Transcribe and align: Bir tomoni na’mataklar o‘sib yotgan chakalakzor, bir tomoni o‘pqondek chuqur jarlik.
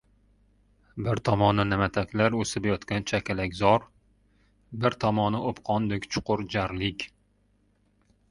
Bir 1.07 1.19
tomoni 1.27 1.65
na’mataklar 1.71 2.37
o‘sib 2.43 2.65
yotgan 2.69 3.03
chakalakzor, 3.11 3.85
bir 4.85 4.97
tomoni 5.05 5.41
o‘pqondek 5.51 6.07
chuqur 6.15 6.45
jarlik. 6.55 7.05